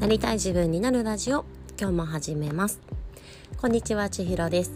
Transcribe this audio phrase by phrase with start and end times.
[0.00, 1.44] なりたい自分になるラジオ
[1.76, 2.80] 今日も始めます。
[3.60, 4.70] こんにちは千尋です、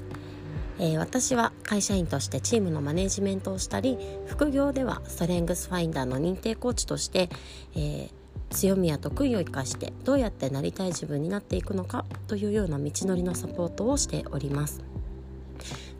[0.81, 7.29] えー、私は会社員としてチームのマネジメントをしたり副業ではストレングスファインダーの認定コーチとして、
[7.77, 8.11] えー、
[8.51, 14.83] 強みや得意を生かしてどうやってなりたい自分になっていくのかというような道のりのサポートをしております。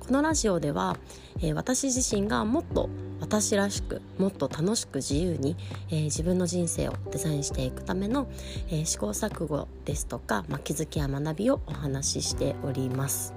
[0.01, 0.97] このラジオでは、
[1.39, 2.91] えー、私自身がもっと
[3.23, 5.57] 私らしくもっと楽しく自由に、
[5.91, 8.29] えー、自分の人生をデザインしていくための、
[8.69, 13.33] えー、試行錯誤ですとか、まあ、気づきや学びをお話ししております。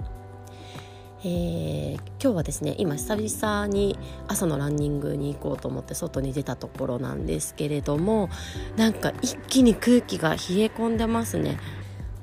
[1.24, 3.98] えー、今日はですね今久々に
[4.28, 8.28] 朝のランニングに行こうと思って外に出たところなんですけれども
[8.76, 11.58] なんか一気に空気が冷え込んでますね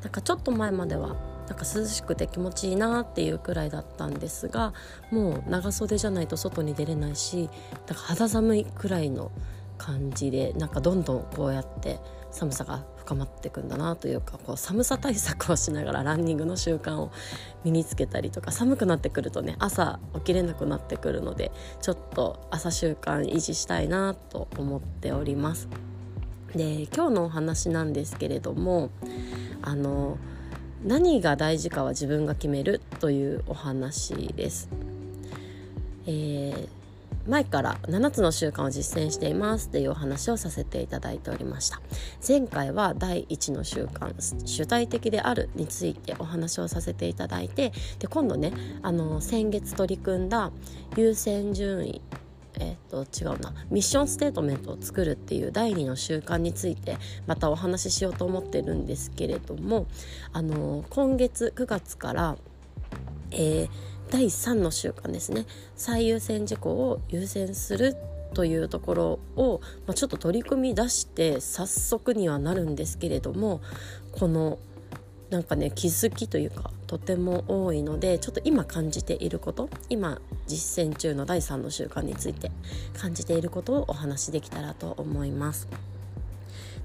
[0.03, 1.15] なんかちょっと前までは
[1.53, 4.73] なんか涼しくて気持ちいいなっていうくらいだったんですが
[5.11, 7.47] もう長袖じゃないと外に出れないし
[7.87, 9.31] なんか肌寒いくらいの
[9.77, 11.99] 感じでなんかどんどんこうやって
[12.31, 17.11] 寒さが深まっていくんだなというかこう寒さ対策をしながらランニングの習慣を
[17.63, 21.51] 身につけたりとか寒くなってくるとね朝起きれなくなってくるので
[21.83, 25.67] ちょっと朝習慣維持したいなと思っております。
[26.55, 28.89] で今日のお話なんですけれども
[29.61, 30.17] あの
[30.83, 34.69] 何が大事かは自分が決めるというお話です。
[36.05, 36.67] えー、
[37.25, 41.81] 前から7つの習慣を実践していますっていうお話をさせていただいておりました
[42.27, 44.13] 前回は第1の習慣
[44.45, 50.51] 主体的であるについてお話をさせていただいてで今度ねあの先月取り組んだ
[50.97, 52.01] 優先順位
[52.59, 53.53] えー、と違うな。
[53.69, 59.87] ミッションステートメントを作るっていう第2の習慣についてまたお話ししようと思ってるんですけれども
[60.31, 62.37] あの今月9月から、
[63.31, 63.69] えー、
[64.11, 65.45] 第3の習慣ですね。
[65.75, 67.95] 最優先事項を優先する
[68.33, 73.61] というところを、まあ、ちょっと取り組み出して早速にはなるんですけれども
[74.11, 74.57] この
[75.29, 82.51] 「なんかね気づきというかとても多いのでちょっと今感じていること今実践中の第3の習慣について
[82.93, 85.67] 感じていることをお話しできたらと思います。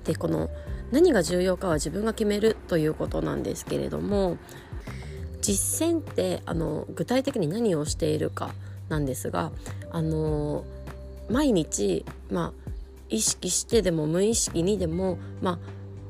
[0.05, 0.49] でこの
[0.91, 4.39] 何が重要かは自分が決めるということなんですけれども
[5.43, 8.55] 実践ってあの具体的に何をしているか
[8.89, 9.53] なんですが
[9.91, 10.65] あの
[11.29, 12.71] 毎日、まあ、
[13.11, 15.59] 意識してでも無意識にでも、まあ、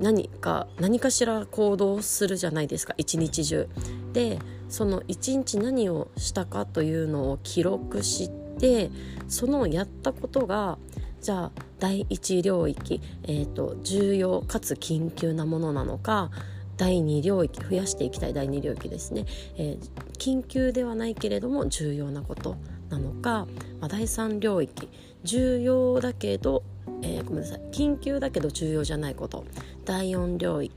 [0.01, 3.69] 何か何かしら行動するじゃないですか一日中。
[4.13, 4.39] で
[4.69, 8.91] その一日何をしたかというのを記録して
[9.27, 10.79] そのやったことが
[11.21, 16.31] じゃあ第一領域、えーと、重要かつ緊急なものなのか
[16.77, 19.25] 第2領域増やしていきたい第2領域ですね、
[19.57, 22.57] えー、緊急ではないけれども重要なこと
[22.89, 23.47] なのか、
[23.81, 24.89] まあ、第3領域
[25.25, 26.63] 重要だけど
[27.03, 29.45] えー、ごめんなさい緊急だけど重要じゃないこと
[29.85, 30.75] 第4領域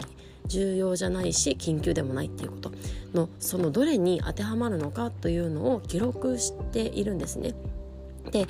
[0.47, 2.71] 重要じゃないし緊急でもないっていうこと
[3.13, 7.53] のそのどれに当てはまるのかというのを記録しているんですね。
[8.31, 8.47] で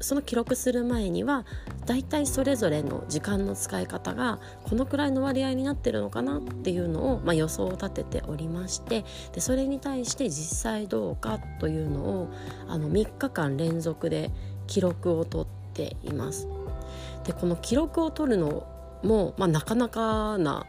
[0.00, 1.44] その記録する前には
[1.86, 12.28] だいたいそれぞれの時間の使い方がこのくらいの割合になってるのかなっていうのを、まあ、予想を立てておりましてでそれに対して実際どうかというのを
[12.68, 14.30] あの3日間連続で
[14.66, 16.46] 記録をとっています。
[17.28, 18.66] でこの記録を取るの
[19.04, 20.64] も、まあ、なかなかな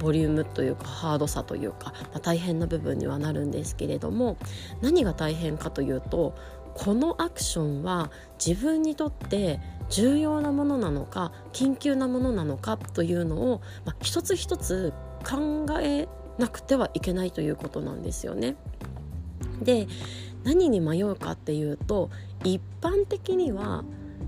[0.00, 4.36] ボリュームというかハードさというか、まあ、大変な部分にはなるんですけれども
[4.80, 6.34] 何が大変かというと
[6.74, 8.10] このアクションは
[8.44, 14.92] 自分にとって重要なものなのか緊急なものなのかというのを、まあ、一つ一つ
[15.24, 18.56] 考えなくてはいけないということなんですよね。
[19.62, 19.86] で
[20.42, 22.10] 何に迷うかっていうと
[22.42, 23.84] 一般的には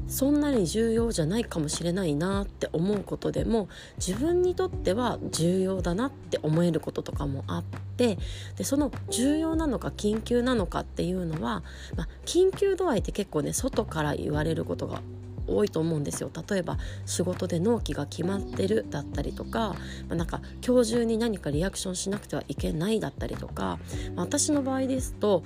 [0.07, 7.65] そんなに重要じゃないかもしれないなって思うことでも自分にとっては重要だなって思えることとかもあっ
[7.97, 8.19] て
[8.57, 11.63] でその重要なのか緊急なのかっていうのは、
[11.97, 15.01] まあ、緊急度合いって結構ね外から言われることが
[15.47, 16.31] 多いと思うんですよ。
[16.49, 19.75] 例えば仕事で納期が決まってるだったりとか、
[20.09, 23.79] まあ、なんか今日中に何かリアクションしなくてはいけないだったりとか、
[24.15, 25.45] まあ、私の場合ですと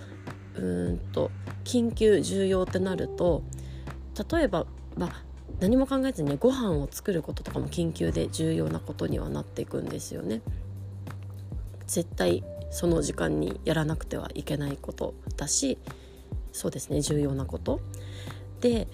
[0.57, 1.31] うんと
[1.65, 3.43] 緊急重要ってなると
[4.31, 4.67] 例えば、
[4.97, 5.23] まあ、
[5.61, 10.41] 何も考えずに、ね、ご飯を作ることとかも緊急で重要なことにはなっていくんですよね。
[11.87, 15.79] 絶対その時間にやらなくてはいけないことだし
[16.53, 17.81] そうですね重要なこと。
[18.61, 18.89] で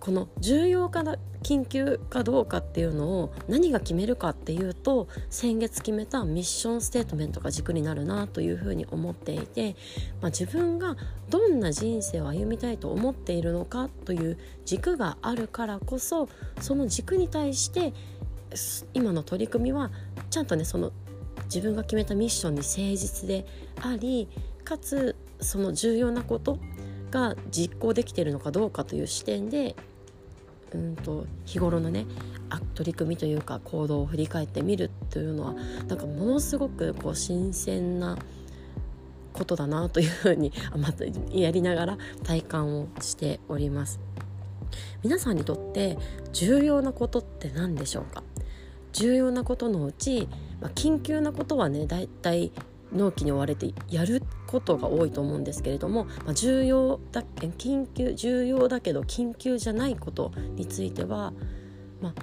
[0.00, 1.02] この重要か
[1.42, 9.76] 緊急かどうかっていうのを何が決めるかっていうと先月決めたミッションステートメントが軸になるなというふうに思っていて、
[10.20, 10.96] まあ、自分が
[11.30, 16.28] どんな人生を歩みたいと思っているのかという軸があるからこそ
[16.60, 17.92] その軸に対して
[18.94, 19.90] 今の取り組みは
[20.30, 20.92] ちゃんとねその
[21.44, 23.46] 自分が決めたミッションに誠実で
[23.80, 24.28] あり
[24.64, 26.58] かつその重要なこと
[27.10, 29.76] が実行できているのかどうかという視点で
[30.74, 32.06] うんと日頃のね
[32.74, 35.54] 取り組みというか行動を振り返ってみるというのは
[35.88, 38.16] なんかものすごくこう新鮮な
[39.32, 44.00] ことだなというふうに またやりながら体感をしております。
[45.02, 45.96] 皆さんにとって
[46.32, 48.22] 重要なことって何でしょうか？
[48.92, 50.28] 重要なことのうち、
[50.60, 52.50] まあ、緊急なことはねだいたい
[52.92, 61.32] 納期に追われてやることが多いと思うんですけれども、まあ、重要だ緊急重要だけど緊急じゃないことについては、
[62.00, 62.14] まあ、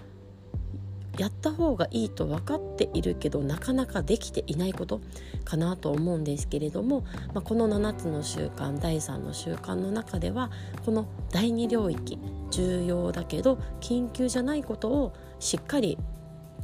[1.18, 5.02] やった方がいいと分かっているけどなかなかできていないこと
[5.44, 7.02] かなと思うんですけれども、
[7.34, 10.52] まあ、この7つの習慣第3の習慣の中では
[10.86, 12.20] この第2領域
[12.52, 15.98] 重要だけど緊急じゃないことをしっかり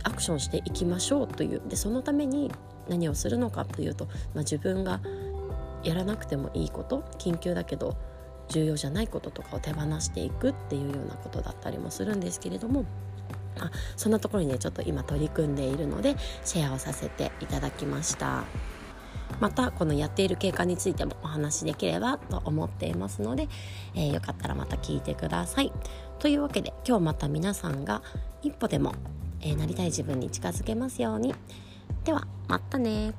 [0.03, 1.62] アクションしていきましょうという。
[1.68, 2.51] でそのために
[2.89, 5.01] 何をするのかというと、まあ、自分が
[5.83, 7.95] やらなくてもいいこと緊急だけど
[8.49, 12.85] 重要じゃないこととかを手放していくっていうようなことだったりもするんですけれども
[13.59, 18.43] あそんなところにねちょっと今取り組んでいるのでシェアをさせていただきました。
[19.39, 23.47] またこのやっている経過についてもお話しできればと思っていますので、
[23.95, 25.71] えー、よかったらまた聞いてください。
[26.19, 28.03] というわけで今日また皆さんが
[28.43, 28.93] 一歩でも、
[29.39, 31.33] えー、なりたい自分に近づけますように。
[32.03, 33.13] ではまたね。